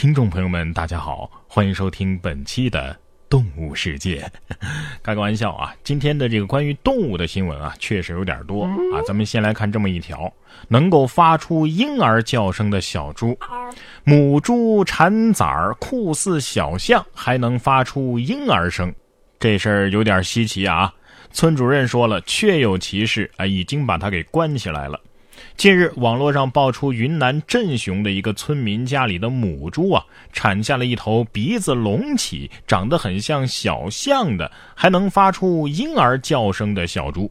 [0.00, 2.94] 听众朋友们，大家好，欢迎收听本期的
[3.28, 4.22] 《动物世界》。
[5.04, 9.04] 开个玩笑啊，今天的这个关于动物的新闻啊，确实有点多啊。
[9.06, 10.32] 咱们先来看这么一条：
[10.68, 13.38] 能够发出婴儿叫声的小猪，
[14.02, 18.90] 母猪产崽儿酷似小象，还能发出婴儿声，
[19.38, 20.90] 这事儿有点稀奇啊。
[21.30, 24.98] 村主任说了，确有其事啊，已经把它给关起来了。
[25.56, 37.30] 近日，网络上爆出云南镇雄的一个村民家里的母猪啊，产下了一头鼻子隆起、长得很像小象的，还能发出婴儿叫声的小猪。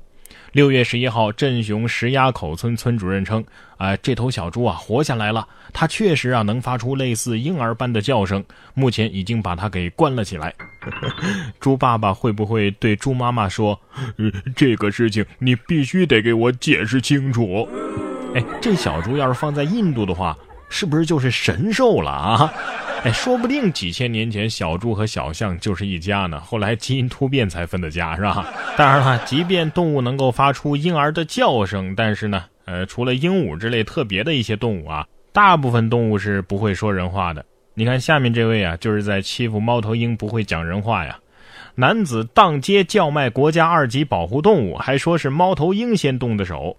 [0.51, 3.43] 六月十一号，镇雄石崖口村村主任称
[3.77, 8.43] ：“啊，这头小猪啊，活下来了，它确实啊能发出类似婴儿般的叫声。
[8.73, 10.53] 目前已经把它给关了起来。”
[11.59, 13.79] 猪爸爸会不会对猪妈妈说
[14.55, 17.67] ：“这个事情你必须得给我解释清楚？”
[18.35, 20.37] 哎，这小猪要是放在印度的话，
[20.69, 22.53] 是不是就是神兽了啊？
[23.03, 28.45] 哎，说不定几千年前小猪和小象就是一家呢，后来基因突变才分的家，是吧？
[28.77, 37.43] 当然了，即便动物能够发出婴儿的叫声，但是呢，呃，除了鹦鹉之类特别的一些动物啊，大部分动物是不会说人话的。
[37.73, 41.17] 你看下面这位啊，就是在欺负猫头鹰不会讲人话呀。
[41.79, 46.75] 男子当街叫卖国家二级保护动物，还说是猫头鹰先动的手。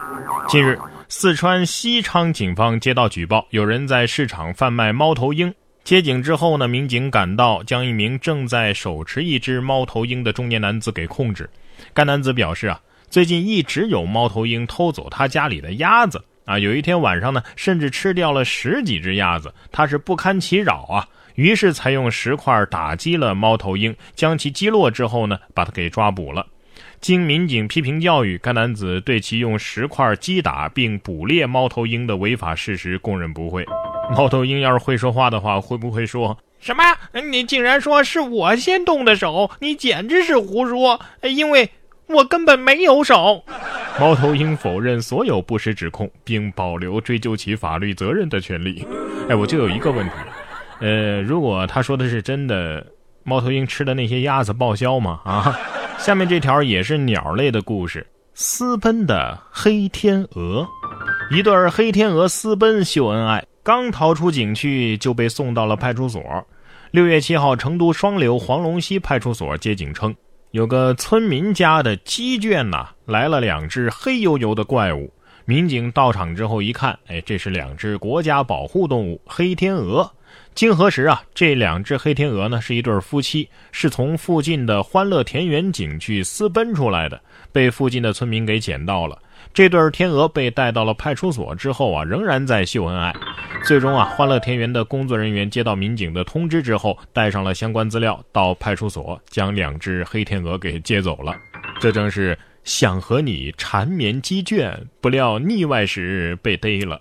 [0.46, 5.50] 近日，四川西昌警方接到举报，有人在市场贩卖猫头鹰。
[5.84, 11.48] 接警之后呢，民警赶到，将一名正在手持一只猫头鹰的中年男子给控制。
[11.94, 21.08] 该男子表示啊，最近一直有猫头鹰偷走他家里的鸭子啊，有一天晚上呢，甚至吃掉了十几只鸭子，他是不堪其扰啊。
[21.34, 26.46] 于是才用石块打击了猫头鹰，将其击落之后呢，把他给抓捕了。
[27.00, 33.64] 经民警批评教育，该男子对其用石块击打并捕猎猫头鹰的违法事实供认不讳。
[34.14, 36.82] 猫头鹰要是会说话的话，会不会说什么？
[37.30, 41.00] 你竟然说是我先动的手，你简直是胡说！
[41.22, 41.70] 因为
[42.06, 43.44] 我根本没有手。
[43.98, 48.86] 猫头鹰否认所有不实指控，并保留追究其法律责任的权利。
[49.28, 50.12] 哎，我就有一个问题。
[50.80, 52.86] 呃，如果他说的是真的，
[53.22, 55.20] 猫头鹰吃的那些鸭子报销吗？
[55.24, 55.58] 啊，
[55.98, 58.06] 下面这条也是鸟类的故事。
[58.32, 60.66] 私奔的黑天鹅，
[61.30, 66.22] 一对黑天鹅私奔秀恩爱，刚逃出景区就被送到了派出所。
[66.92, 70.14] 六月七号，成都双流黄龙溪派出所接警称，
[70.52, 75.12] 有个村民家的鸡圈呐来了两只黑油油的怪物。
[75.44, 80.10] 民警到场之后一看，哎，这是两只国家保护动物黑天鹅。
[80.54, 87.20] 经核实啊，这两只黑天鹅呢是一对夫妻，是从附近的欢乐田园景区私奔出来的，
[87.52, 89.18] 被附近的村民给捡到了。
[89.54, 93.14] 这对天鹅被带到了派出所之后啊，仍然在秀恩爱。
[93.64, 101.34] 最终啊，欢乐田园的工作人员接到民警的通知之后，带上了相关资料到派出所，将两只黑天鹅给接走了。
[101.80, 107.00] 这正是想和你缠绵鸡圈，不料腻歪时被逮了。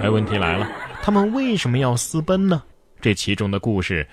[0.00, 0.66] 哎，问题来了，
[1.02, 2.62] 他们为什么要私奔呢？
[3.00, 4.06] 这其中的故事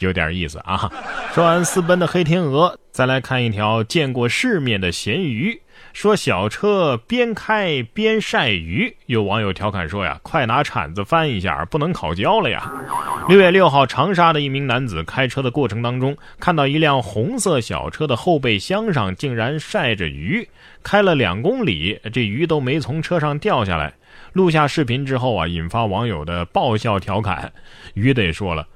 [0.00, 0.90] 有点意思啊！
[1.32, 5.60] 说完私奔的黑天鹅，再来看一条见过世面的咸鱼。
[5.92, 12.68] 说小车边开边晒鱼，有网友调侃说呀：“快拿铲子翻一下，不能烤焦了呀！”
[13.28, 20.48] 六月六号，长沙的一名男子开车的过程当中，看到一辆红色小车的后备箱上竟然晒着鱼，
[20.82, 23.94] 开了两公里，这鱼都没从车上掉下来。
[24.32, 27.52] 录下视频之后啊，引发网友的爆笑调侃。
[27.94, 28.66] 鱼得说了：“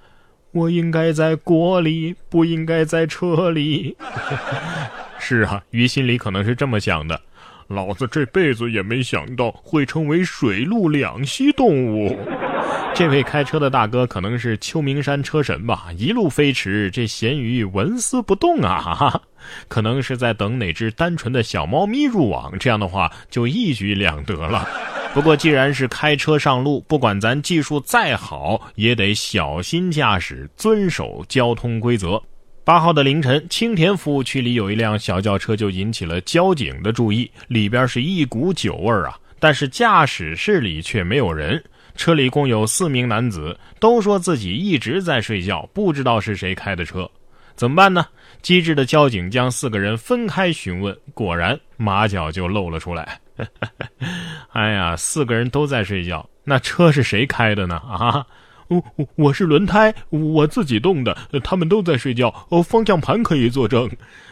[0.53, 3.97] 我应该在锅里，不应该在车里。
[5.19, 7.21] ”是啊，鱼心里可能是这么想的：
[7.67, 12.17] 老子这辈子也没想到会成为水陆两栖动物。
[12.95, 15.87] 这位开车的大哥可能是秋名山车神吧？
[15.97, 19.21] 一路飞驰，这咸鱼纹丝不动啊！
[19.69, 24.67] 可能是在等哪只单纯的小猫咪入网，这样的话就一举两得了。
[25.15, 32.23] 不过，既然是开车上路，不管咱技术再好，也得小心驾驶，遵守交通规则。
[32.63, 41.63] 八号的凌晨，青田服务区里有一辆小轿车就引起了交警的注意，里边是一股酒味儿啊，但是驾驶室里却没有人。
[41.97, 47.11] 车里共有四名男子，都说自己一直在睡觉，不知道是谁开的车。
[47.57, 48.07] 怎么办呢？
[48.41, 53.19] 机智的交警将四个人分开询问，果然马脚就露了出来。
[54.53, 57.77] 哎呀，四个人都在睡觉，那车是谁开的呢？
[57.77, 58.27] 啊，
[58.69, 61.17] 我我我是轮胎，我自己动的。
[61.43, 63.89] 他们都在睡觉，哦，方向盘可以作证。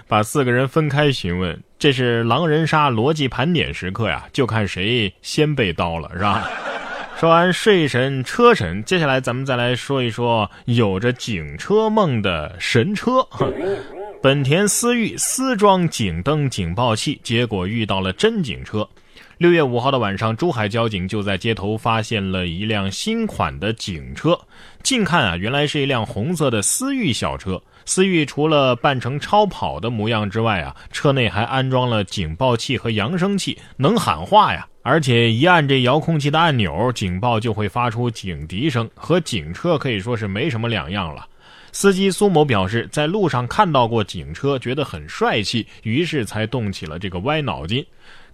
[0.09, 6.49] 把四个人分开询问，这是狼人杀逻辑盘点时刻呀，就看谁先被刀了，是吧？
[7.19, 13.27] 说完睡神、车神，接下来咱们再来说一说有着警车梦的神车。
[14.23, 18.89] 本田思域私装警灯警报器，结果遇到了真警车。
[19.37, 24.37] 六月五号的晚上，珠海交警就在街头发现了一辆新款的警车。
[24.83, 27.63] 近看啊，原来是一辆红色的思域小车。
[27.85, 34.67] 思域除了扮成超跑的模样之外啊，车内还安装了警报器和扬声器，能喊话呀。
[34.83, 41.27] 而且一按这遥控器的按钮，警报就会发出警笛声，和警车可以说是没什么两样了。
[41.77, 47.85] 司机苏某表示，在路上看到过警车，觉得很帅气，于是才动起了这个歪脑筋。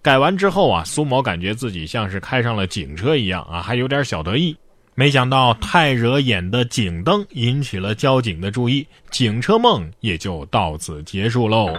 [0.01, 4.57] 改完之后啊，苏某感觉自己像是开上了警车一样啊，还有点小得意。
[4.95, 11.75] 没想到太惹眼的警灯引起了交警的注意，警车梦也就到此结束喽。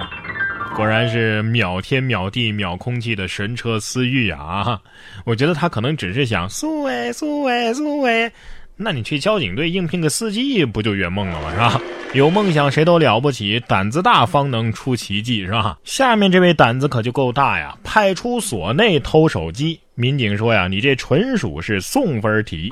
[0.76, 4.82] 果然是秒天秒地秒空气的神车思域啊！
[5.24, 8.30] 我觉得他可能只是想苏伟苏伟苏伟，
[8.76, 11.52] 那你去交警队应聘个司机不就圆梦了吗？
[11.52, 11.82] 是吧？
[12.14, 15.78] 有梦想谁都了不起，胆子大方能出奇迹，是吧？
[15.84, 17.78] 下面这位胆子可就够大呀！
[17.84, 22.72] 派出所内偷手机，民警说呀，你这纯属是送分题。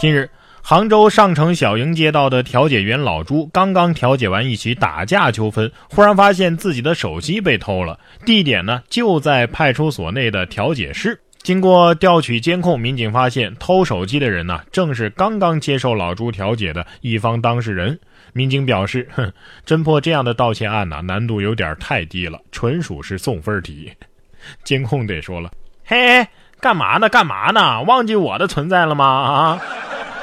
[0.00, 0.28] 近日。
[0.66, 11.20] 杭州上城小营街道的调解员老朱刚刚调解完一起打架纠纷，忽然发现自己的手机被偷了，地点呢就在派出所内的调解室。
[11.44, 18.00] 经过调取监控，民警发现偷手机的人呢正是刚刚接受老朱调解的一方当事人。
[18.32, 19.30] 民警表示：“哼，
[19.66, 23.92] 侦破这样的盗窃案呢，难度有点太低了，纯属是送分题。
[24.64, 25.50] ”监控得说了
[25.84, 26.26] ：“嘿，
[26.60, 27.10] 干嘛呢？
[27.10, 27.82] 干嘛呢？
[27.82, 29.04] 忘记我的存在了吗？
[29.06, 29.60] 啊？”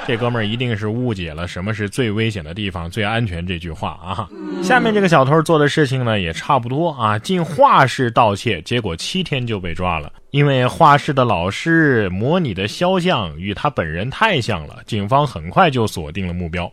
[0.08, 4.28] 这哥们儿一定是误解了什么是最危险的地方、最安全这句话啊！
[4.64, 10.12] 下面这个小偷做的事情呢也差不多啊，进画室盗窃，结果七天就被抓了。
[10.32, 16.72] 因为画室的老师模拟的肖像与他本人太像了，警方很快就锁定了目标。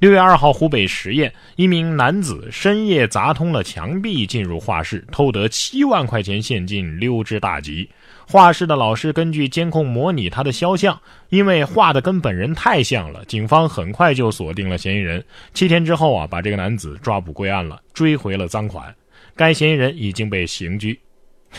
[0.00, 7.88] 六月二号，湖北十堰一名男子深夜砸通了墙壁进入画室，偷得七万块钱现金，溜之大吉。
[8.26, 15.24] 画室的老师根据监控模拟他的肖像，因为画的跟本人太像了，警方很快就锁定了嫌疑人。
[15.52, 18.94] 七天之后啊，把这个男子抓捕归案了，追回了赃款。
[19.36, 20.98] 该嫌疑人已经被刑拘。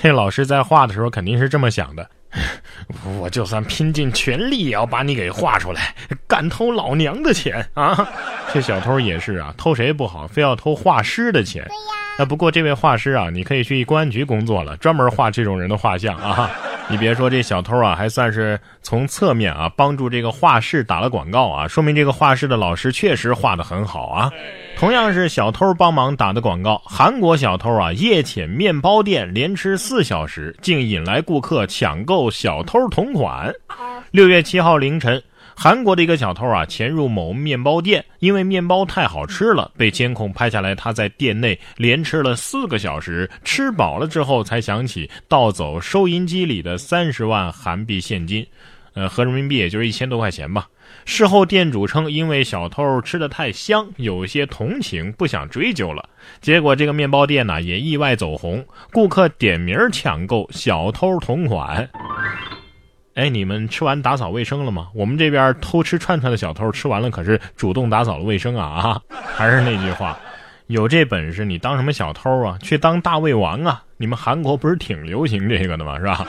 [0.01, 2.09] 这 老师在画的时候肯定是这么想的：
[3.19, 5.95] 我就算拼尽全力也要把你给画出来，
[6.27, 8.07] 敢偷老娘的钱啊！
[8.53, 11.65] 这小偷也是啊，偷谁不好，非要偷画师的钱。
[12.17, 16.49] 那不过这位画师啊，你可以去公安局工作了，专门画这种人的画像啊。
[16.87, 24.31] 你别说这小偷啊，还算是从侧面啊帮助这个画室打了广告啊，说明这个画室的老师确实画的很好啊。
[24.77, 33.51] 同样是小偷帮忙打的广告，韩国小偷啊夜潜面包店连吃四小时，竟引来顾客抢购小偷同款。
[34.11, 35.21] 六月七号凌晨。
[35.55, 40.75] 韩国的一个小偷啊，潜入某面包店，因为面包太好吃了，被监控拍下来。
[40.75, 48.45] 他在店内连吃了四个小时，吃饱了之后才想起盗走收银机里的三十万韩币现金，
[48.93, 50.67] 呃，合人民币也就是一千多块钱吧。
[51.03, 56.07] 事后店主称，因为小偷吃的太香，有些同情，不想追究了。
[56.41, 61.89] 结果这个面包店呢，也意外走红，顾客点名抢购小偷同款。
[63.15, 64.89] 哎，你们吃完打扫卫生了吗？
[64.93, 69.01] 我们这边偷吃串串的小偷吃完了，可是主动打扫了卫生啊啊！
[69.09, 70.19] 还是那句话，
[70.67, 72.57] 有这本事你当什么小偷啊？
[72.61, 73.81] 去当大胃王啊！
[73.95, 75.97] 你们韩国不是挺流行这个的吗？
[75.97, 76.27] 是吧？